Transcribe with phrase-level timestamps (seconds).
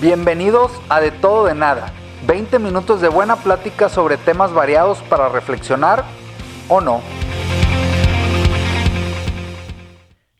[0.00, 1.92] Bienvenidos a De Todo de Nada.
[2.24, 6.04] 20 minutos de buena plática sobre temas variados para reflexionar
[6.68, 7.02] o no.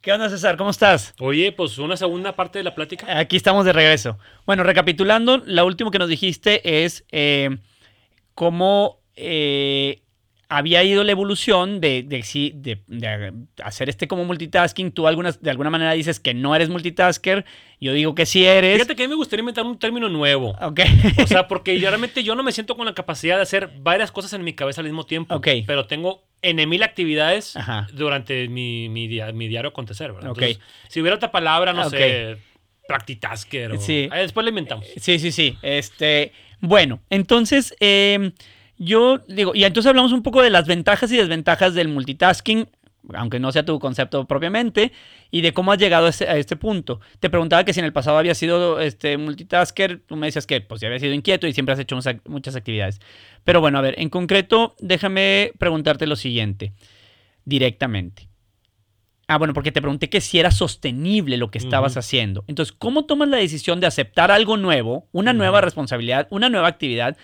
[0.00, 0.56] ¿Qué onda, César?
[0.56, 1.12] ¿Cómo estás?
[1.18, 3.18] Oye, pues una segunda parte de la plática.
[3.18, 4.16] Aquí estamos de regreso.
[4.46, 7.58] Bueno, recapitulando, lo último que nos dijiste es eh,
[8.36, 10.02] cómo eh,
[10.50, 12.24] había ido la evolución de, de,
[12.54, 14.92] de- de hacer este como multitasking.
[14.92, 17.44] Tú algunas, de alguna manera dices que no eres multitasker.
[17.80, 18.74] Yo digo que sí eres.
[18.74, 20.56] Fíjate que a mí me gustaría inventar un término nuevo.
[20.60, 20.80] Ok.
[21.22, 24.10] O sea, porque yo realmente yo no me siento con la capacidad de hacer varias
[24.10, 25.34] cosas en mi cabeza al mismo tiempo.
[25.34, 25.48] Ok.
[25.66, 27.86] Pero tengo N mil actividades Ajá.
[27.92, 30.30] durante mi, mi, dia- mi diario acontecer, ¿verdad?
[30.30, 30.38] Ok.
[30.42, 31.90] Entonces, si hubiera otra palabra, no Ok.
[31.90, 32.36] sé,
[32.88, 33.80] practitasker o...
[33.80, 34.08] Sí.
[34.10, 34.86] Ahí después la inventamos.
[34.96, 35.56] Sí, sí, sí.
[35.62, 38.32] Este, bueno, entonces, eh,
[38.78, 42.68] yo digo, y entonces hablamos un poco de las ventajas y desventajas del multitasking,
[43.14, 44.92] aunque no sea tu concepto propiamente,
[45.30, 47.00] y de cómo has llegado a, este punto.
[47.20, 50.60] Te preguntaba que si en el pasado había sido este, multitasker, tú me decías que
[50.60, 53.00] pues ya había sido inquieto y siempre has hecho muchas- actividades.
[53.44, 56.72] Pero bueno, a ver, en concreto, déjame preguntarte lo siguiente,
[57.44, 58.28] directamente.
[59.26, 62.44] Ah, bueno, porque te pregunté que si era sostenible lo que estabas haciendo.
[62.46, 67.16] Entonces, ¿cómo tomas la decisión de aceptar algo nuevo, una nueva responsabilidad, una nueva actividad?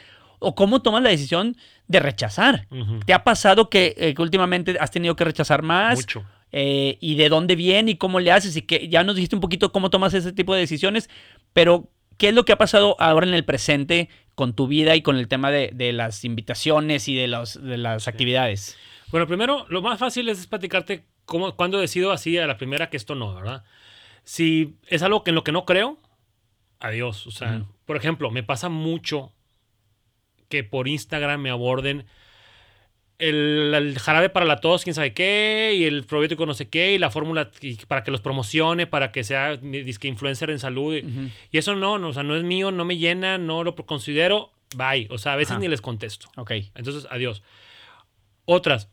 [0.45, 1.56] ¿O cómo tomas la decisión
[1.89, 2.67] de rechazar?
[2.70, 3.00] Ujú.
[3.00, 5.97] ¿Te ha pasado que, eh, que últimamente has tenido que rechazar más?
[5.97, 6.25] Mucho.
[6.53, 8.56] Eh, ¿Y de dónde viene y cómo le haces?
[8.56, 11.11] Y que ya nos dijiste un poquito cómo tomas ese tipo de decisiones,
[11.53, 15.03] pero ¿qué es lo que ha pasado ahora en el presente con tu vida y
[15.03, 18.77] con el tema de, de las invitaciones y de, los, de las actividades?
[19.11, 22.97] Bueno, primero, lo más fácil es platicarte cómo, cuando decido así a la primera que
[22.97, 23.64] esto no, ¿verdad?
[24.25, 25.98] Si es algo que en lo que no creo,
[26.81, 27.27] adiós.
[27.27, 27.67] O sea, Ujú.
[27.84, 29.33] por ejemplo, me pasa mucho
[30.48, 32.06] que por Instagram me aborden
[33.19, 36.95] el, el jarabe para la tos, quién sabe qué, y el probiótico no sé qué,
[36.95, 37.51] y la fórmula
[37.89, 40.95] para que los promocione, para que sea disque influencer en salud.
[40.95, 44.53] Y, eso no, no, o sea, no es mío, no me llena, no lo considero,
[44.77, 45.06] bye.
[45.11, 45.61] O sea, a veces Ajá.
[45.61, 46.29] ni les contesto.
[46.36, 46.52] Ok.
[46.74, 47.42] Entonces, adiós.
[48.47, 48.89] Otras,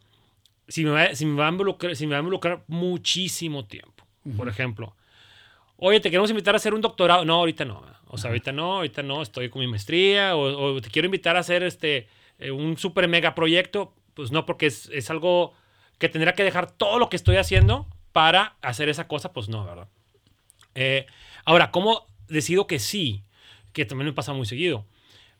[0.67, 4.05] si me va, si me va, a, involucrar, si me va a involucrar muchísimo tiempo.
[4.37, 4.95] Por ejemplo,
[5.81, 7.25] oye, te queremos invitar a hacer un doctorado.
[7.25, 7.83] No, ahorita no.
[8.07, 10.35] O sea, ahorita no, ahorita no, estoy con mi maestría.
[10.35, 12.07] O, o te quiero invitar a hacer este,
[12.39, 13.93] eh, un super mega proyecto.
[14.13, 15.53] Pues no, porque es, es algo
[15.97, 19.33] que tendría que dejar todo lo que estoy haciendo para hacer esa cosa.
[19.33, 19.87] Pues no, ¿verdad?
[20.75, 21.07] Eh,
[21.45, 23.23] ahora, ¿cómo decido que sí?
[23.73, 24.85] Que también me pasa muy seguido.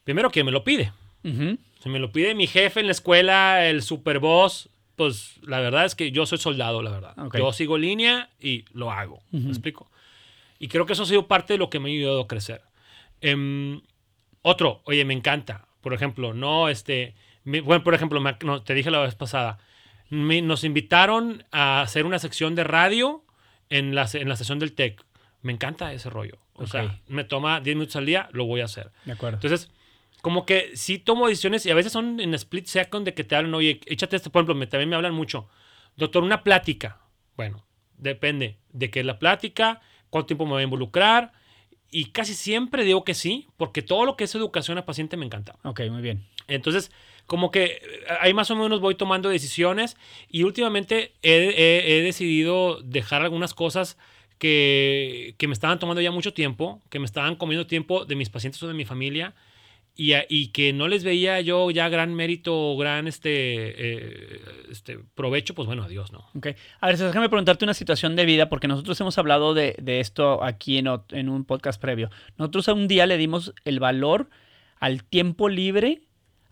[0.03, 0.91] Primero, que me lo pide.
[1.23, 1.58] Ujú.
[1.79, 5.85] Si me lo pide mi jefe en la escuela, el super boss, pues la verdad
[5.85, 7.19] es que yo soy soldado, la verdad.
[7.19, 7.38] Ok.
[7.38, 9.18] Yo sigo línea y lo hago.
[9.31, 9.44] Ujú.
[9.44, 9.91] ¿Me explico?
[10.63, 12.61] Y creo que eso ha sido parte de lo que me ha ayudado a crecer.
[13.19, 13.81] Em,
[14.44, 15.66] otro, oye, me encanta.
[15.81, 17.16] Por ejemplo, no, este.
[17.44, 19.57] me- bueno, por ejemplo, me- no, te dije la vez pasada.
[20.09, 23.23] me- nos invitaron a hacer una sección de radio
[23.69, 25.01] en la, en la sesión del TEC.
[25.41, 26.38] Me encanta ese rollo.
[26.53, 26.67] O Ok.
[26.69, 28.91] sea, me toma 10 minutos al día, lo voy a hacer.
[29.05, 29.38] De acuerdo.
[29.38, 29.72] Entonces,
[30.22, 33.35] como que sí tomo decisiones y a veces son en split second de que te
[33.38, 35.47] hablan, oye, échate este, por ejemplo, me, también me hablan mucho.
[35.95, 36.99] Doctor, una plática.
[37.38, 37.66] Bueno,
[37.97, 39.79] depende de qué es la plática,
[40.11, 41.31] cuánto tiempo me voy a involucrar.
[41.89, 45.25] Y casi siempre digo que sí, porque todo lo que es educación a paciente me
[45.25, 45.55] encanta.
[45.63, 46.23] ok, muy bien.
[46.47, 46.91] Entonces,
[47.25, 47.81] como que eh,
[48.22, 49.97] ahí más o menos voy tomando decisiones
[50.29, 53.97] y últimamente he, he- he decidido dejar algunas cosas
[54.38, 58.29] que, que me estaban tomando ya mucho tiempo, que me estaban comiendo tiempo de mis
[58.29, 59.33] pacientes o de mi familia
[59.96, 64.41] y, que no les veía yo ya gran mérito o gran este, eh,
[64.72, 66.25] este provecho, pues bueno, adiós, ¿no?
[66.35, 66.47] Ok.
[66.79, 70.44] A ver, déjame preguntarte una situación de vida, porque nosotros hemos hablado de, de esto
[70.44, 70.88] aquí en,
[71.29, 72.09] un podcast previo.
[72.38, 74.29] Nosotros a un día le dimos el valor
[74.79, 76.02] al tiempo libre,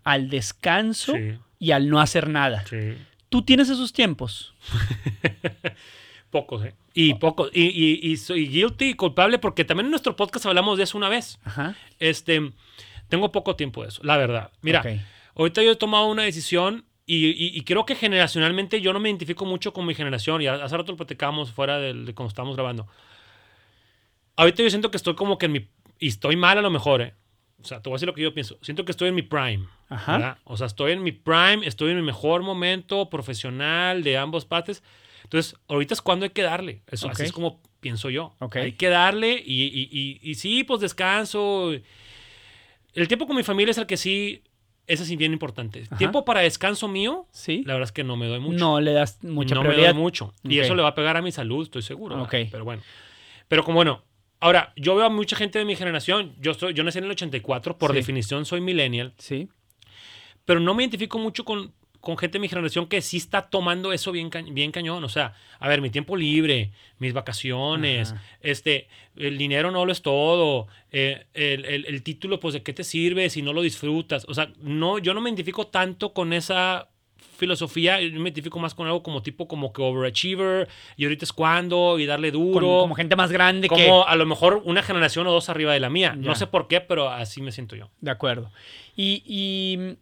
[0.03, 1.38] al descanso Sí.
[1.57, 2.63] y al no hacer nada.
[2.69, 2.94] Sí.
[3.29, 4.53] ¿Tú tienes esos tiempos?
[6.29, 6.75] Pocos, ¿eh?
[6.94, 7.50] Y pocos.
[7.53, 10.97] Y, y- y soy guilty y culpable porque también en nuestro podcast hablamos de eso
[10.97, 11.39] una vez.
[11.44, 11.75] Ajá.
[11.97, 12.51] Este,
[13.09, 14.51] tengo poco tiempo de eso, la verdad.
[14.61, 14.87] Mira, Ok.
[15.35, 19.09] ahorita yo he tomado una decisión y, y- y creo que generacionalmente yo no me
[19.09, 20.41] identifico mucho con mi generación.
[20.41, 22.87] Y hace rato lo platicábamos fuera del- de, cuando estábamos grabando.
[24.35, 25.67] Ahorita yo siento que estoy como que en mi...
[26.00, 27.13] Y estoy mal a lo mejor, ¿eh?
[27.61, 28.57] O sea, te voy a decir lo que yo pienso.
[28.61, 29.65] Siento que estoy en mi prime.
[29.89, 30.12] Ajá.
[30.13, 30.38] ¿verdad?
[30.45, 34.81] O sea, estoy en mi prime, estoy en mi mejor momento profesional de ambos partes.
[35.23, 36.83] Entonces, ahorita es cuando hay que darle.
[36.89, 37.13] Eso, Ok.
[37.13, 38.33] Así es como pienso yo.
[38.39, 38.55] Ok.
[38.57, 41.71] Hay que darle y, y- y- y sí, pues descanso.
[42.94, 44.44] El tiempo con mi familia es el que sí,
[44.88, 45.83] ese sí bien importante.
[45.88, 45.97] Ajá.
[45.97, 47.63] Tiempo para descanso mío, ¿Sí?
[47.65, 48.57] la verdad es que no me doy mucho.
[48.57, 49.89] No le das mucha no prioridad.
[49.89, 50.33] me doy mucho.
[50.44, 52.15] Y eso le va a pegar a mi salud, estoy seguro.
[52.15, 52.27] ¿verdad?
[52.44, 52.50] Ok.
[52.51, 52.81] Pero bueno.
[53.47, 54.03] Pero como bueno,
[54.39, 56.36] ahora, yo veo a mucha gente de mi generación.
[56.39, 57.97] Yo, soy, yo nací en el 84, por Sí.
[57.97, 59.13] definición soy millennial.
[59.18, 59.50] Sí.
[60.45, 63.92] Pero no me identifico mucho con, con gente de mi generación que sí está tomando
[63.92, 65.04] eso bien, bien cañón.
[65.04, 70.01] O sea, a ver, mi tiempo libre, mis vacaciones, este, el dinero no lo es
[70.01, 74.25] todo, eh, el, el, título, pues, ¿de qué te sirve si no lo disfrutas?
[74.30, 76.88] O sea, no, yo no me identifico tanto con esa
[77.40, 80.68] filosofía, yo me identifico más con algo como tipo como que overachiever
[80.98, 82.81] y ahorita es cuando y darle duro.
[82.81, 84.12] Como, gente más grande como que...
[84.12, 86.16] a lo mejor una generación o dos arriba de la mía.
[86.16, 87.90] No sé por qué, pero así me siento yo.
[88.01, 88.51] De acuerdo.
[88.96, 89.98] Y, y,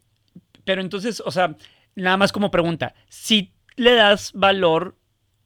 [0.63, 1.55] pero entonces, o sea,
[1.97, 4.95] nada más como pregunta, si le das valor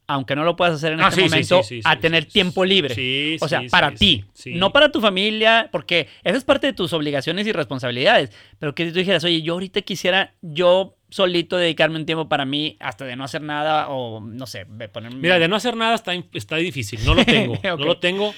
[0.08, 3.38] aunque no lo puedas hacer en ah, este momento, a tener tiempo libre.
[3.40, 7.48] o sea, para ti, no para tu familia, porque esa es parte de tus obligaciones
[7.48, 8.32] y responsabilidades.
[8.60, 12.76] Pero que tú dijeras, oye, yo ahorita quisiera yo solito dedicarme un tiempo para mí,
[12.82, 15.18] hasta de no hacer nada, o no sé, ponerme...
[15.18, 18.34] Mira, de no hacer nada está, está difícil, no lo tengo, no lo tengo.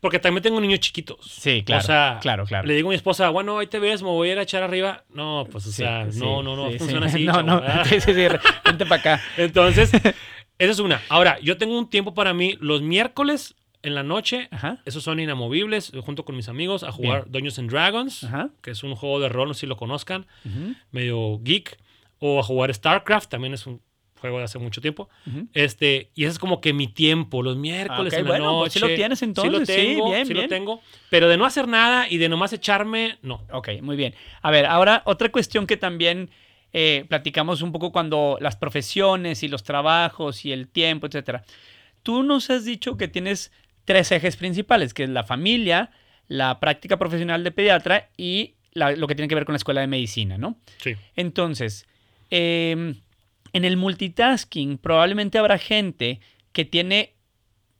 [0.00, 1.18] Porque también tengo niños chiquitos.
[1.26, 1.82] Sí, claro.
[1.82, 2.66] O sea, claro, claro.
[2.66, 4.62] Le digo a mi esposa, bueno, ahí te ves, me voy a ir a echar
[4.62, 5.04] arriba.
[5.12, 7.24] No, pues, o sea, no, no, no, funciona así.
[7.30, 8.26] No, no, sí, sí, sí,
[8.64, 9.22] vente para acá.
[9.36, 10.14] Entonces, esa
[10.58, 11.02] es una.
[11.10, 14.48] Ahora, yo tengo un tiempo para mí los miércoles en la noche.
[14.84, 18.26] Esos son inamovibles, junto con mis amigos, a jugar Dungeons and Dragons,
[18.62, 20.26] que es un juego de rol, no sé si lo conozcan,
[20.90, 21.78] medio geek.
[22.22, 23.80] O a jugar StarCraft, también es un
[24.20, 25.08] juego de hace mucho tiempo.
[25.52, 28.80] este, y ese es como que mi tiempo, los miércoles en la bueno, noche.
[28.80, 29.52] Pues lo tienes entonces.
[29.52, 30.80] Sí lo tengo, sí, bien, sí lo tengo.
[31.08, 33.44] Pero de no hacer nada y de nomás echarme, no.
[33.52, 34.14] Ok, muy bien.
[34.42, 36.30] A ver, ahora otra cuestión que también
[36.72, 41.44] eh, platicamos un poco cuando las profesiones y los trabajos y el tiempo, etcétera.
[42.02, 43.52] Tú nos has dicho que tienes
[43.84, 45.90] tres ejes principales, que es la familia,
[46.28, 49.88] la práctica profesional de pediatra y lo que tiene que ver con la escuela de
[49.88, 50.56] medicina, ¿no?
[50.78, 50.94] Sí.
[51.16, 51.88] Entonces,
[52.30, 52.94] eh,
[53.52, 56.20] en el multitasking probablemente habrá gente
[56.52, 57.14] que tiene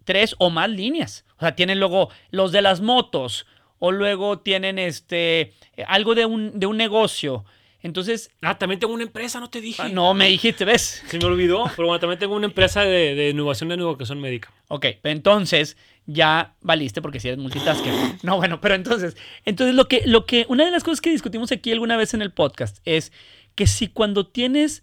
[0.04, 1.24] tres o más líneas.
[1.36, 3.46] O sea, tienen luego los de las motos
[3.78, 5.54] o luego tienen este
[5.86, 7.44] algo de un, de un negocio.
[7.82, 8.30] Entonces.
[8.42, 9.82] Ah, también tengo una empresa, no te dije.
[9.82, 11.02] Ah, no, me dijiste, ¿ves?
[11.06, 14.52] Se me olvidó, pero bueno, también tengo una empresa de, de innovación de educación médica.
[14.68, 15.76] Ok, entonces
[16.06, 17.92] ya valiste porque si eres multitasker.
[18.22, 21.52] No, bueno, pero entonces, entonces lo que, lo que, una de las cosas que discutimos
[21.52, 23.12] aquí alguna vez en el podcast es
[23.54, 24.82] que si cuando tienes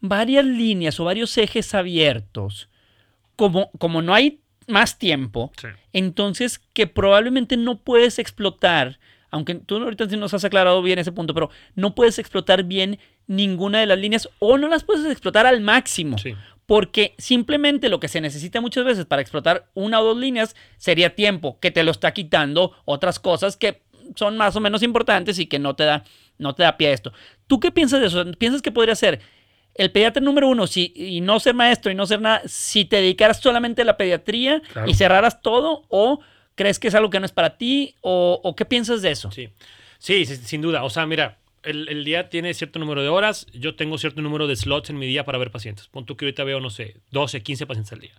[0.00, 2.68] varias líneas o varios ejes abiertos,
[3.36, 5.52] como, como no hay más tiempo,
[5.92, 8.98] entonces que probablemente no puedes explotar,
[9.30, 13.80] aunque tú ahorita nos has aclarado bien ese punto, pero no puedes explotar bien ninguna
[13.80, 16.16] de las líneas o no las puedes explotar al máximo.
[16.66, 21.16] Porque simplemente lo que se necesita muchas veces para explotar una o dos líneas sería
[21.16, 23.82] tiempo, que te lo está quitando otras cosas que
[24.14, 26.04] son más o menos importantes y que no te da,
[26.38, 27.12] no te da pie a esto.
[27.46, 28.24] ¿Tú qué piensas de eso?
[28.38, 29.20] ¿Piensas que podría ser
[29.74, 32.96] el pediatra número uno, si, y no ser maestro y no ser nada, si te
[32.96, 36.20] dedicaras solamente a la pediatría y cerraras todo, o
[36.54, 39.30] crees que es algo que no es para ti, o, qué piensas de eso?
[39.30, 39.48] Sí.
[39.98, 40.84] sí, sin duda.
[40.84, 44.56] O sea, mira, el, día tiene cierto número de horas, yo tengo cierto número de
[44.56, 45.88] slots en mi día para ver pacientes.
[45.88, 48.12] Punto que ahorita veo, no sé, 12, 15 pacientes al día.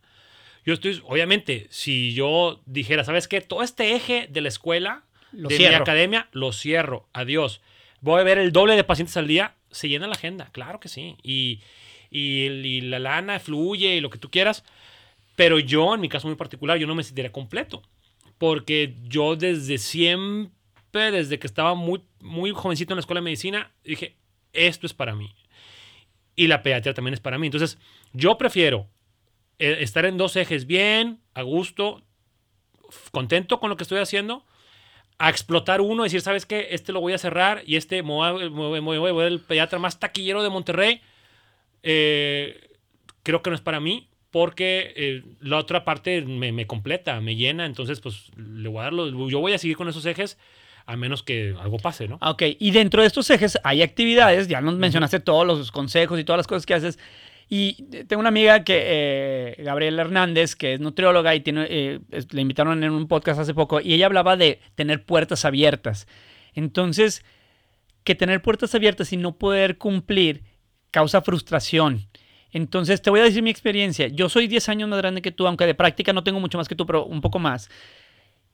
[0.65, 3.41] Yo estoy, obviamente, si yo dijera, ¿sabes qué?
[3.41, 7.07] Todo este eje de la escuela, de mi academia, lo cierro.
[7.13, 7.61] Adiós.
[7.99, 10.89] Voy a ver el doble de pacientes al día se llena la agenda, claro que
[10.89, 11.17] sí.
[11.23, 11.61] Y,
[12.09, 14.63] y, la lana fluye y lo que tú quieras.
[15.35, 17.81] Pero yo, en mi caso muy particular, yo no me sentiría completo.
[18.37, 23.71] Porque yo desde siempre, desde que estaba muy, muy jovencito en la escuela de medicina,
[23.83, 24.15] dije,
[24.53, 25.33] esto es para mí.
[26.35, 27.47] Y la pediatría también es para mí.
[27.47, 27.77] Entonces,
[28.13, 28.87] yo prefiero
[29.59, 32.03] eh, estar en dos ejes bien, a gusto,
[33.11, 34.45] contento con lo que estoy haciendo,
[35.21, 36.69] a explotar uno, decir, ¿sabes qué?
[36.71, 40.49] Este lo voy a cerrar y este me voy a, el pediatra más taquillero de
[40.49, 41.01] Monterrey.
[41.83, 42.69] Eh,
[43.21, 47.67] creo que no es para mí porque eh, la otra parte me, completa, me llena,
[47.67, 50.39] entonces pues le voy a darlo, yo voy a seguir con esos ejes
[50.87, 52.17] a menos que algo pase, ¿no?
[52.21, 56.23] Ok, y dentro de estos ejes hay actividades, ya nos mencionaste todos los consejos y
[56.23, 56.97] todas las cosas que haces,
[57.53, 57.73] y
[58.07, 61.99] tengo una amiga que, eh, Gabriela Hernández, que es nutrióloga y tiene, eh,
[62.31, 66.07] le invitaron en un podcast hace poco, y ella hablaba de tener puertas abiertas.
[66.53, 67.25] Entonces,
[68.05, 70.45] que tener puertas abiertas y no poder cumplir
[70.91, 72.07] causa frustración.
[72.51, 74.07] Entonces, te voy a decir mi experiencia.
[74.07, 76.69] Yo soy 10 años más grande que tú, aunque de práctica no tengo mucho más
[76.69, 77.69] que tú, pero un poco más.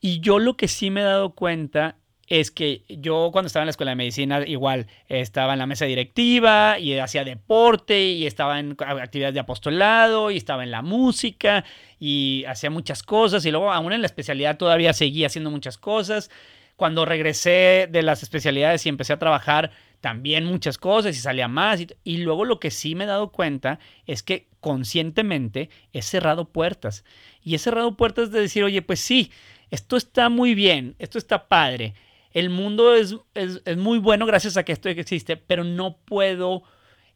[0.00, 3.68] Y yo lo que sí me he dado cuenta es que yo cuando estaba en
[3.68, 8.60] la escuela de medicina igual estaba en la mesa directiva y hacía deporte y estaba
[8.60, 11.64] en actividades de apostolado y estaba en la música
[11.98, 16.30] y hacía muchas cosas y luego aún en la especialidad todavía seguía haciendo muchas cosas.
[16.76, 21.80] Cuando regresé de las especialidades y empecé a trabajar también muchas cosas y salía más
[21.80, 26.50] y, y luego lo que sí me he dado cuenta es que conscientemente he cerrado
[26.50, 27.04] puertas
[27.42, 29.32] y he cerrado puertas de decir, oye, pues sí,
[29.70, 31.94] esto está muy bien, esto está padre,
[32.32, 36.62] el mundo es, es, muy bueno gracias a que esto existe, pero no puedo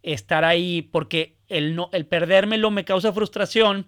[0.03, 3.87] estar ahí porque el, no, el perdérmelo me causa frustración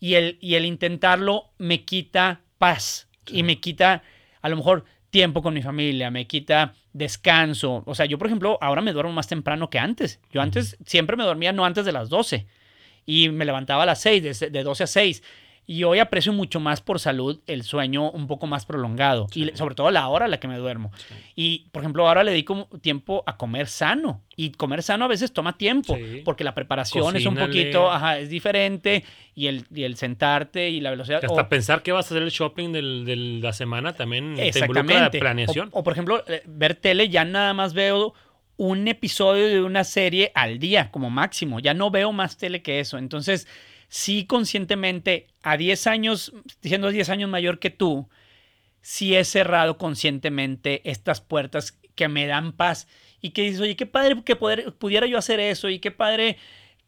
[0.00, 4.02] y el, y el intentarlo me quita paz y me quita
[4.42, 7.82] a lo mejor tiempo con mi familia, me quita descanso.
[7.86, 10.20] O sea, yo por ejemplo ahora me duermo más temprano que antes.
[10.32, 12.46] Yo antes siempre me dormía no antes de las 12
[13.06, 15.22] y me levantaba a las 6, de, de 12 a 6.
[15.66, 19.76] Y hoy aprecio mucho más por salud el sueño un poco más prolongado y sobre
[19.76, 20.90] todo la hora a la que me duermo.
[20.96, 21.14] Sí.
[21.36, 24.20] Y por ejemplo, ahora le dedico tiempo a comer sano.
[24.34, 26.22] Y comer sano a veces toma tiempo Sí.
[26.24, 29.04] porque la preparación es un poquito, ajá, es diferente
[29.36, 31.24] y el, y el sentarte y la velocidad.
[31.24, 34.58] Hasta o- pensar que vas a hacer el shopping del- de la semana también te
[34.58, 35.68] involucra la planeación.
[35.72, 38.12] O, o, por ejemplo, eh, ver tele, ya nada más veo
[38.56, 41.60] un episodio de una serie al día como máximo.
[41.60, 42.98] Ya no veo más tele que eso.
[42.98, 43.46] Entonces,
[43.90, 46.32] sí conscientemente, a 10 años,
[46.62, 48.08] siendo 10 años mayor que tú,
[48.80, 52.88] sí he cerrado conscientemente estas puertas que me dan paz
[53.20, 56.38] y que dices, oye, qué padre que poder, pudiera yo hacer eso y qué padre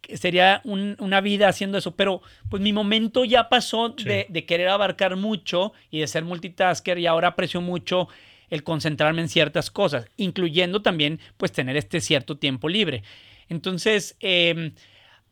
[0.00, 4.04] que sería un- una vida haciendo eso, pero pues mi momento ya pasó Sí.
[4.04, 8.08] de, de querer abarcar mucho y de ser multitasker y ahora aprecio mucho
[8.48, 13.02] el concentrarme en ciertas cosas, incluyendo también pues tener este cierto tiempo libre.
[13.48, 14.72] Entonces, eh,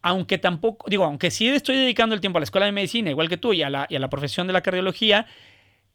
[0.02, 3.28] aunque tampoco, digo, aunque sí estoy dedicando el tiempo a la escuela de medicina, igual
[3.28, 5.26] que tú, y a la, a la profesión de la cardiología,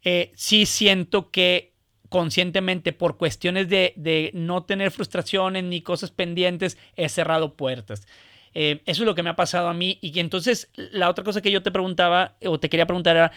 [0.04, 1.74] eh, sí siento que
[2.10, 8.08] conscientemente por cuestiones de, de no tener frustraciones ni cosas pendientes, he cerrado puertas.
[8.54, 9.98] Eh, eso es lo que me ha pasado a mí.
[10.02, 13.32] Y entonces la otra cosa que yo te preguntaba o te quería preguntar era,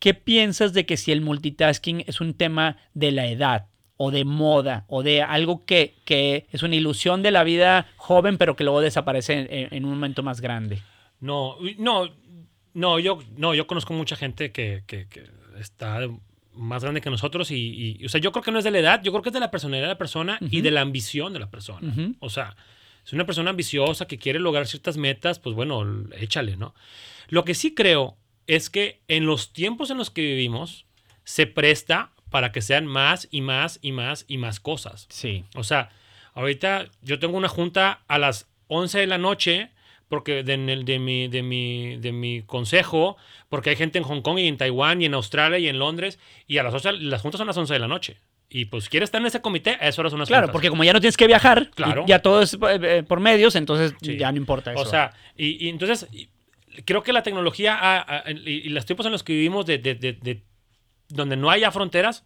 [0.00, 3.68] ¿qué piensas de que si el multitasking es un tema de la edad
[4.02, 8.38] o de moda o de algo que, que es una ilusión de la vida joven
[8.38, 10.78] pero que luego desaparece en, en un momento más grande?
[11.20, 12.08] No, no,
[12.72, 15.24] no, yo, no, yo conozco mucha gente que, que- que
[15.58, 15.98] está
[16.54, 18.78] más grande que nosotros y, y- o sea, yo creo que no es de la
[18.78, 21.32] edad, yo creo que es de la personalidad de la persona y de la ambición
[21.34, 21.92] de la persona.
[22.20, 22.56] O sea,
[23.04, 25.84] si una persona ambiciosa que quiere lograr ciertas metas, pues bueno,
[26.18, 26.74] échale, ¿no?
[27.28, 28.16] Lo que sí creo
[28.46, 30.86] es que en los tiempos en los que vivimos
[31.24, 35.06] se presta para que sean más y más y más y más cosas.
[35.10, 35.44] Sí.
[35.54, 35.90] O sea,
[36.34, 39.70] ahorita yo tengo una junta a las 11 de la noche
[40.08, 43.16] porque de, el- de, mi, de, mi, de mi consejo,
[43.48, 46.18] porque hay gente en Hong Kong y en Taiwán y en Australia y en Londres,
[46.48, 48.18] y a las 8, las juntas son a las 11 de la noche.
[48.48, 50.52] Y pues quieres estar en ese comité, a esas horas son las Claro, juntas.
[50.54, 52.04] porque como ya no tienes que viajar, Claro.
[52.08, 54.16] ya todo es eh, por medios, entonces Sí.
[54.16, 54.82] ya no importa eso.
[54.82, 56.28] O sea, y, y entonces y-
[56.84, 59.78] creo que la tecnología ha- ha- y, y los tiempos en los que vivimos de,
[59.78, 60.42] de- de- de-
[61.10, 62.24] donde no haya fronteras,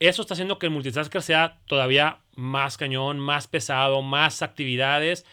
[0.00, 5.24] eso está haciendo que el multitasker sea todavía más cañón, más pesado, más actividades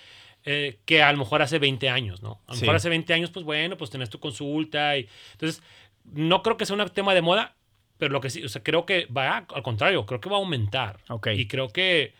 [0.45, 2.41] eh, que a lo mejor hace 20 años, ¿no?
[2.47, 2.61] A lo Sí.
[2.61, 5.61] mejor hace 20 años, pues bueno, pues tenés tu consulta y entonces
[6.05, 7.55] no creo que sea un tema de moda,
[7.97, 10.39] pero lo que sí, o sea, creo que va, al contrario, creo que va a
[10.39, 10.99] aumentar.
[11.09, 11.27] Ok.
[11.35, 12.13] Y creo que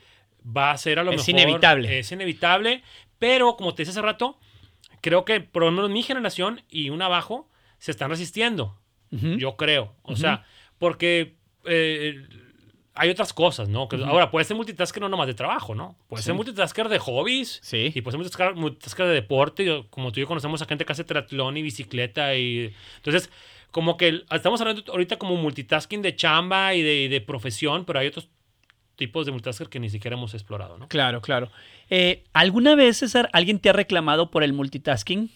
[0.45, 1.41] va a ser a lo Es mejor...
[1.41, 1.99] inevitable.
[1.99, 2.83] Es inevitable,
[3.19, 4.37] pero como te decía hace rato,
[5.01, 7.47] creo que por lo menos mi generación y un abajo
[7.77, 8.77] se están resistiendo.
[9.11, 9.95] Yo creo.
[10.03, 10.45] O sea,
[10.79, 12.25] porque eh,
[12.95, 13.87] hay otras cosas, ¿no?
[13.87, 15.95] Que Ahora, puede ser multitasker no nomás de trabajo, ¿no?
[16.07, 16.27] Puede Sí.
[16.27, 17.59] ser multitasker de hobbies.
[17.61, 17.91] Sí.
[17.93, 19.63] Y puede ser multitasker, multitasker de deporte.
[19.65, 22.35] Yo- como tú y yo conocemos a gente que hace triatlón y bicicleta.
[22.35, 23.29] y Entonces,
[23.71, 27.99] como que estamos hablando ahorita como multitasking de chamba y de, y de profesión, pero
[27.99, 28.27] hay otros
[28.95, 30.87] tipos de multitasker que ni siquiera hemos explorado, ¿no?
[30.89, 31.49] Claro, claro.
[31.89, 35.31] Eh, ¿Alguna vez, César, alguien te ha reclamado por el multitasking?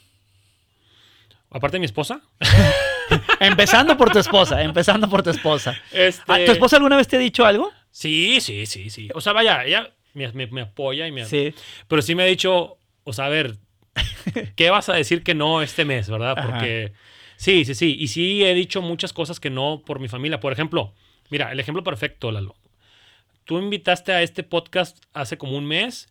[1.50, 2.22] Aparte de mi esposa.
[3.40, 5.76] empezando por tu esposa, empezando por tu esposa.
[5.92, 6.24] Este...
[6.28, 7.72] Ah, ¿Tu esposa alguna vez te ha dicho algo?
[7.92, 9.10] Sí, sí, sí, sí.
[9.14, 11.26] O sea, vaya, ella me, me- me apoya y me...
[11.26, 11.54] Sí.
[11.88, 13.58] Pero sí me ha dicho, o sea, a ver,
[14.56, 16.36] ¿qué vas a decir que no este mes, verdad?
[16.38, 16.48] Ajá.
[16.50, 16.94] Porque
[17.38, 17.96] sí, sí, sí.
[18.00, 20.40] Y sí he dicho muchas cosas que no por mi familia.
[20.40, 20.94] Por ejemplo,
[21.30, 22.56] mira, el ejemplo perfecto, Lalo.
[23.46, 26.08] Tú invitaste a este podcast hace como un mes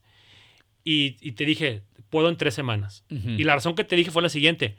[0.84, 3.04] y, y te dije, puedo en tres semanas.
[3.08, 4.76] Y la razón que te dije fue la siguiente.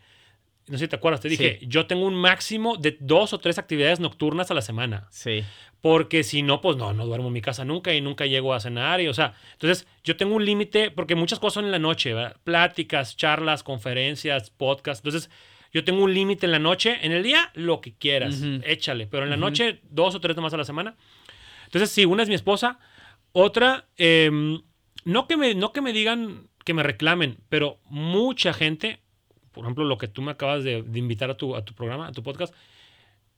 [0.67, 1.67] No sé si te acuerdas, te dije, Sí.
[1.67, 5.07] yo tengo un máximo de dos o tres actividades nocturnas a la semana.
[5.11, 5.43] Sí.
[5.81, 8.61] Porque si no, pues no, no duermo en mi casa nunca y nunca llego a
[8.61, 9.01] cenar.
[9.01, 12.13] Y, o sea, entonces yo tengo un límite, porque muchas cosas son en la noche,
[12.13, 12.37] ¿verdad?
[12.45, 15.03] Pláticas, charlas, conferencias, podcasts.
[15.05, 15.29] Entonces,
[15.73, 16.97] yo tengo un límite en la noche.
[17.01, 18.61] En el día, lo que quieras, Ujú.
[18.63, 19.07] échale.
[19.07, 19.41] Pero en la Ujú.
[19.45, 20.95] noche, dos o tres nomás a la semana.
[21.65, 22.79] Entonces, sí, una es mi esposa.
[23.33, 24.61] Otra, em,
[25.03, 29.01] no, que me, no que me digan, que me reclamen, pero mucha gente,
[29.53, 32.07] por ejemplo, lo que tú me acabas de, de invitar a tu, a tu programa,
[32.07, 32.53] a tu podcast,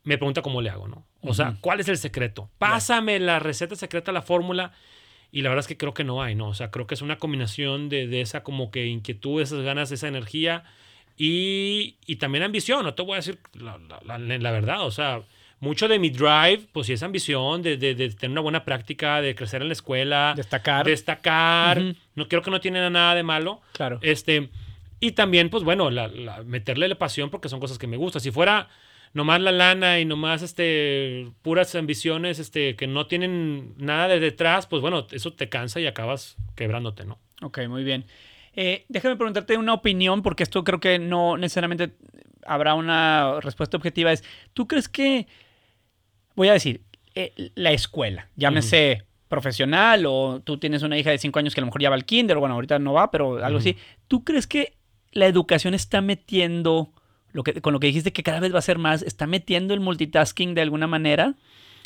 [0.03, 1.05] me pregunta cómo le hago, ¿no?
[1.21, 1.57] O sea, Ujú.
[1.61, 2.49] ¿cuál es el secreto?
[2.57, 4.71] Pásame la receta secreta, la fórmula.
[5.31, 6.47] Y la verdad es que creo que no hay, ¿no?
[6.47, 9.91] O sea, creo que es una combinación de, de esa como que inquietud, esas ganas,
[9.91, 10.63] esa energía
[11.17, 12.83] y, y también ambición.
[12.83, 15.21] No te voy a decir la, la- la- la verdad, o sea,
[15.59, 19.21] mucho de mi drive, pues sí es ambición de, de- de tener una buena práctica,
[19.21, 20.85] de crecer en la escuela, Destacar.
[20.85, 21.79] destacar.
[21.79, 21.95] Ujú.
[22.15, 23.61] No creo que no tiene nada de malo.
[23.73, 23.99] Claro.
[24.01, 24.49] Este,
[24.99, 28.21] y también, pues bueno, la- la- meterle la pasión porque son cosas que me gustan.
[28.21, 28.69] Si fuera
[29.13, 34.67] nomás la lana y nomás este, puras ambiciones este, que no tienen nada de detrás,
[34.67, 37.17] pues bueno, eso te cansa y acabas quebrándote, ¿no?
[37.41, 38.05] Ok, muy bien.
[38.55, 41.91] Eh, déjame preguntarte una opinión, porque esto creo que no necesariamente
[42.45, 44.11] habrá una respuesta objetiva.
[44.11, 44.23] Es,
[44.53, 45.27] ¿tú crees que,
[46.35, 46.81] voy a decir,
[47.15, 51.63] eh, la escuela, llámese profesional o tú tienes una hija de 5 años que a
[51.63, 53.69] lo mejor ya va al kinder, o bueno, ahorita no va, pero algo Ujú.
[53.69, 54.73] así, ¿tú crees que
[55.15, 56.91] la educación está metiendo,
[57.31, 59.73] lo que, con lo que dijiste que cada vez va a ser más, está metiendo
[59.73, 61.33] el multitasking de alguna manera?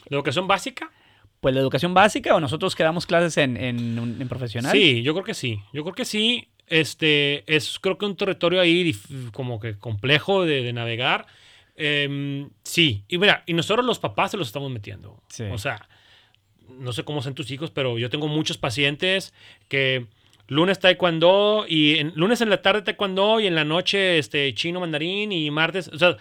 [0.10, 0.92] La educación básica,
[1.40, 4.72] Pues la educación básica o nosotros que damos clases en, en, profesional.
[4.74, 5.62] sí, yo creo que sí.
[5.72, 6.50] Yo creo que sí.
[6.68, 8.96] Este, es creo que un territorio ahí
[9.32, 11.26] como que complejo de, de navegar.
[11.76, 15.22] Em, sí, y mira, y nosotros los papás se los estamos metiendo.
[15.30, 15.44] Sí.
[15.52, 15.88] O sea,
[16.80, 19.34] no sé cómo son tus hijos, pero yo tengo muchos pacientes
[19.68, 20.08] que
[20.50, 24.80] lunes taekwondo y en, lunes en la tarde taekwondo y en la noche este chino
[24.82, 26.18] mandarín y martes, o sea,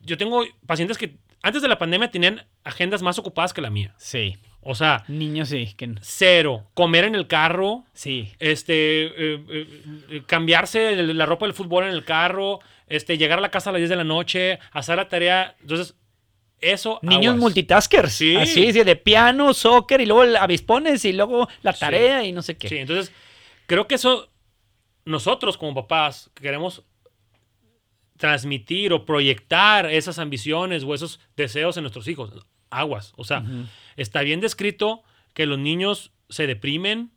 [0.00, 3.94] yo tengo pacientes que antes de la pandemia tenían agendas más ocupadas que la mía.
[3.98, 4.36] Sí.
[4.68, 5.74] O sea, Niños sí.
[5.76, 5.94] Que...
[6.00, 8.32] cero, comer en el carro, Sí.
[8.40, 9.66] este, eh, eh,
[10.10, 12.58] eh, cambiarse la ropa del fútbol en el carro,
[12.88, 15.54] este, llegar a la casa a las 10 de la noche, hacer la tarea.
[15.60, 15.94] Entonces,
[16.60, 16.98] eso.
[17.02, 17.40] Niños aguas.
[17.42, 18.12] multitaskers.
[18.12, 18.34] Sí.
[18.34, 21.80] Así, sí, de piano, soccer y luego avispones y luego la Sí.
[21.80, 22.68] tarea y no sé qué.
[22.68, 23.12] Sí, entonces,
[23.66, 24.30] creo que eso,
[25.04, 26.84] nosotros como papás queremos
[28.16, 32.32] transmitir o proyectar esas ambiciones o esos deseos en nuestros hijos.
[32.70, 33.12] Aguas.
[33.16, 33.44] O sea,
[33.96, 35.02] está bien descrito
[35.34, 37.10] que los niños se deprimen,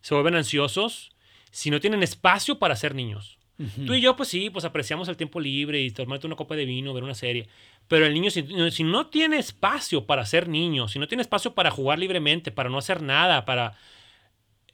[0.00, 1.10] se vuelven ansiosos,
[1.50, 3.38] si no tienen espacio para ser niños.
[3.86, 6.66] Tú y yo, pues sí, pues apreciamos el tiempo libre y tomarte una copa de
[6.66, 7.48] vino, ver una serie.
[7.88, 11.54] Pero el niño, si, si no tiene espacio para ser niño, si no tiene espacio
[11.54, 13.78] para jugar libremente, para no hacer nada, para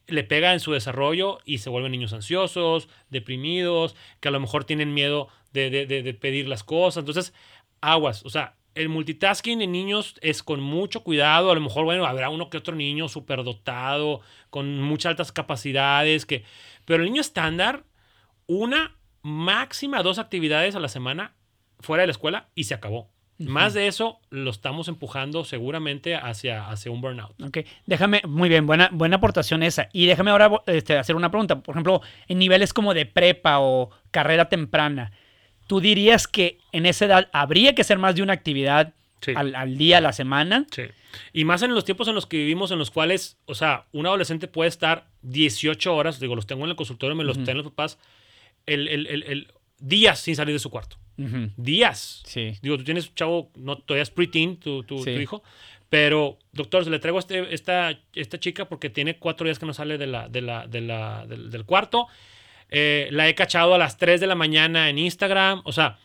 [0.07, 4.65] le pega en su desarrollo y se vuelven niños ansiosos, deprimidos, que a lo mejor
[4.65, 7.03] tienen miedo de, de- de- pedir las cosas.
[7.03, 7.33] Entonces,
[7.81, 8.25] aguas.
[8.25, 11.51] O sea, el multitasking en niños es con mucho cuidado.
[11.51, 16.45] A lo mejor, bueno, habrá uno que otro niño superdotado, con muchas altas capacidades, que...
[16.85, 17.85] Pero el niño estándar,
[18.47, 21.35] una máxima dos actividades a la semana
[21.81, 23.11] fuera de la escuela y se acabó.
[23.49, 27.41] Más de eso lo estamos empujando seguramente hacia, hacia un burnout.
[27.43, 29.89] Ok, déjame, muy bien, buena, buena aportación esa.
[29.93, 31.61] Y déjame ahora este, hacer una pregunta.
[31.61, 35.13] Por ejemplo, en niveles como de prepa o carrera temprana,
[35.67, 39.33] ¿tú dirías que en esa edad habría que hacer más de una actividad Sí.
[39.37, 40.67] al, al día, a la semana?
[40.73, 40.83] Sí.
[41.33, 44.07] Y más en los tiempos en los que vivimos, en los cuales, o sea, un
[44.07, 47.45] adolescente puede estar 18 horas, digo, los tengo en el consultorio, me los Ujú.
[47.45, 47.99] tienen los papás,
[48.67, 50.97] el, el- el- el- días sin salir de su cuarto.
[51.19, 52.23] Ujú, Días.
[52.27, 52.55] Sí.
[52.63, 55.15] Digo, tú tienes un chavo, no, todavía es preteen, tu, tu, Sí.
[55.15, 55.43] tu hijo,
[55.89, 59.67] pero, doctor, se le traigo a este, esta, esta chica porque tiene cuatro días que
[59.67, 62.07] no sale de la, de la, de la- del, del cuarto.
[62.71, 65.61] Eh, la he cachado a las 3 de la mañana en Instagram.
[65.65, 65.99] O sea,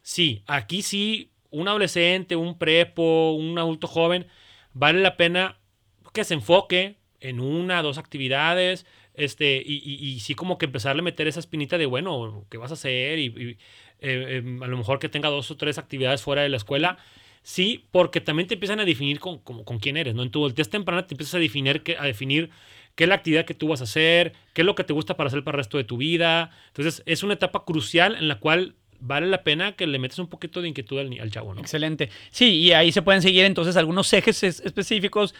[0.00, 4.26] sí, aquí sí, un adolescente, un prepo, un adulto joven,
[4.72, 5.58] vale la pena
[6.14, 11.00] que se enfoque en una, dos actividades, este, y, y- y sí como que empezarle
[11.00, 13.18] a meter esa espinita de, bueno, ¿qué vas a hacer?
[13.18, 13.58] Y, y,
[14.00, 16.98] eh, eh, a lo mejor que tenga dos o tres actividades fuera de la escuela.
[17.42, 20.22] Sí, porque también te empiezan a definir con, como- con quién eres, ¿no?
[20.22, 22.48] En tu adultez temprana te empiezas a definir, qué, a definir
[22.94, 25.16] qué es la actividad que tú vas a hacer, qué es lo que te gusta
[25.16, 26.50] para hacer para el resto de tu vida.
[26.68, 30.28] Entonces, es una etapa crucial en la cual vale la pena que le metas un
[30.28, 31.54] poquito de inquietud al, al chavo.
[31.58, 32.08] Excelente.
[32.30, 35.34] Sí, y ahí se pueden seguir entonces algunos ejes es- específicos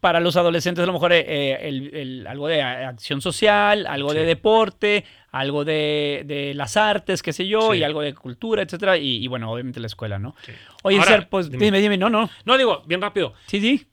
[0.00, 4.14] para los adolescentes, a lo mejor eh, eh, el- el- algo de acción social, algo
[4.14, 4.26] de Sí.
[4.26, 7.78] deporte, algo de, de las artes, qué sé yo, Sí.
[7.78, 10.34] y algo de cultura, etcétera, y, y bueno, obviamente la escuela, ¿no?
[10.44, 10.52] Sí.
[10.84, 11.66] Oye, Ahora, Ser, pues dime.
[11.66, 12.30] dime, dime, no, no.
[12.46, 13.34] No, digo, bien rápido.
[13.46, 13.86] Sí, sí.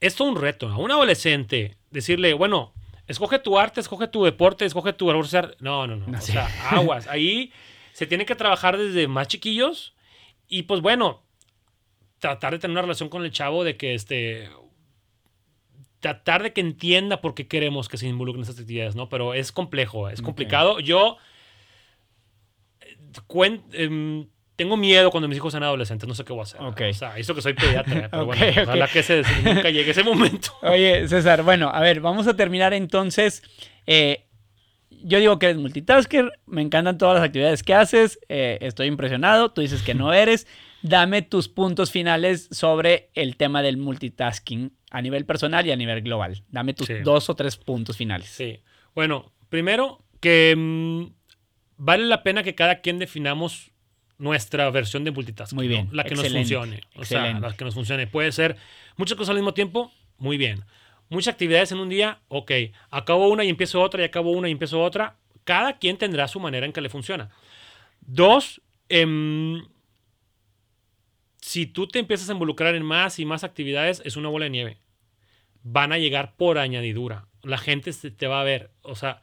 [0.00, 0.68] es todo un reto.
[0.68, 2.72] A un adolescente decirle, bueno,
[3.06, 5.56] escoge tu arte, escoge tu deporte, escoge tu valor social.
[5.60, 6.06] No, no, no.
[6.06, 7.06] No, o sea, aguas.
[7.08, 7.52] Ahí
[7.92, 9.94] se tiene que trabajar desde más chiquillos
[10.48, 11.22] y pues bueno,
[12.18, 14.48] tratar de tener una relación con el chavo de que este
[16.00, 19.08] tratar de que entienda por qué queremos que se involucren en estas actividades, ¿no?
[19.08, 20.80] Pero es complejo, es complicado.
[20.80, 21.16] Yo
[22.80, 22.96] eh,
[23.28, 26.60] cuen- em, tengo miedo cuando mis hijos sean adolescentes, no sé qué voy a hacer.
[26.62, 26.82] Ok.
[26.90, 30.02] O sea, eso que soy pediatra, pero Ok, bueno, ojalá que ese, nunca llegue ese
[30.04, 30.50] momento.
[30.62, 33.42] Oye, César, bueno, a ver, vamos a terminar entonces.
[33.86, 34.26] Eh,
[35.02, 39.50] yo digo que eres multitasker, me encantan todas las actividades que haces, eh, estoy impresionado,
[39.50, 40.46] tú dices que no eres.
[40.82, 46.02] Dame tus puntos finales sobre el tema del multitasking a nivel personal y a nivel
[46.02, 46.42] global.
[46.50, 46.94] Dame tus Sí.
[47.04, 48.28] dos o tres puntos finales.
[48.28, 48.60] Sí.
[48.94, 51.04] Bueno, primero que mm,
[51.76, 53.70] vale la pena que cada quien definamos
[54.18, 55.56] nuestra versión de multitasking.
[55.56, 55.94] Muy bien, ¿no?
[55.94, 56.80] La que excelente, nos funcione.
[56.96, 57.48] O sea, excelente.
[57.48, 58.06] la que nos funcione.
[58.06, 58.56] Puede ser
[58.96, 60.64] muchas cosas al mismo tiempo, muy bien.
[61.08, 62.52] Muchas actividades en un día, ok.
[62.90, 65.16] Acabo una y empiezo otra, y acabo una y empiezo otra.
[65.44, 67.30] Cada quien tendrá su manera en que le funciona.
[68.00, 69.64] Dos, em,
[71.40, 74.50] si tú te empiezas a involucrar en más y más actividades, es una bola de
[74.50, 74.78] nieve.
[75.62, 77.26] Van a llegar por añadidura.
[77.42, 78.70] La gente se te va a ver.
[78.82, 79.22] O sea,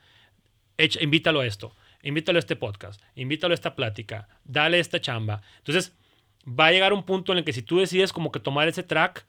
[0.77, 5.41] echa- invítalo a esto, invítalo a este podcast, invítalo a esta plática, dale esta chamba.
[5.60, 5.95] Entonces,
[6.47, 8.84] va a llegar un punto en el que si tú decides como que tomar ese
[8.84, 9.25] track,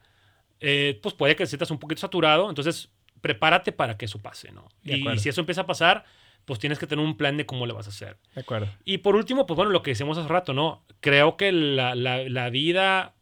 [0.59, 2.49] eh, pues puede que te sientas un poquito saturado.
[2.49, 2.89] Entonces,
[3.21, 4.67] prepárate para que eso pase, ¿no?
[4.83, 5.19] Y, acuerdo.
[5.19, 6.05] si eso empieza a pasar,
[6.49, 8.17] pues tienes que tener un plan de cómo le vas a hacer.
[8.33, 8.67] De acuerdo.
[8.83, 10.83] Y por último, pues bueno, lo que decíamos hace rato, ¿no?
[10.99, 13.13] Creo que la, la- la vida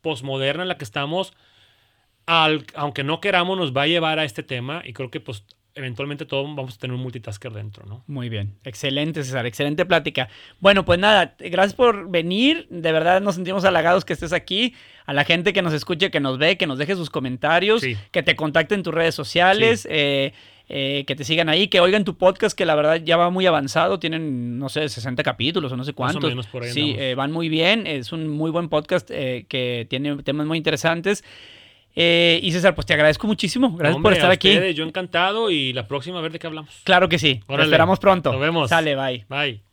[0.00, 1.34] posmoderna en la que estamos,
[2.26, 5.44] al- aunque no queramos, nos va a llevar a este tema y creo que pues
[5.74, 8.02] eventualmente todos vamos a tener un multitasker dentro, ¿no?
[8.06, 10.28] Muy bien, excelente César, excelente plática.
[10.58, 14.74] Bueno, pues nada, gracias por venir, de verdad nos sentimos halagados que estés aquí,
[15.06, 17.96] a la gente que nos escuche, que nos ve, que nos deje sus comentarios, Sí.
[18.10, 20.32] que te contacten en tus redes sociales, eh,
[20.72, 23.44] eh, que te sigan ahí, que oigan tu podcast que la verdad ya va muy
[23.44, 26.30] avanzado, tienen, no sé, 60 capítulos o no sé Más o cuántos.
[26.30, 29.86] menos por ahí sí, eh, van muy bien, es un muy buen podcast eh, que
[29.90, 31.24] tiene temas muy interesantes.
[31.96, 34.50] Eh, y César, pues te agradezco muchísimo, gracias Hombre, por estar a aquí.
[34.50, 36.80] ustedes, Yo encantado y la próxima a ver de qué hablamos.
[36.84, 38.30] Claro que sí, lo esperamos pronto.
[38.30, 38.68] nos vemos.
[38.68, 39.26] Sale, bye.
[39.28, 39.69] Bye.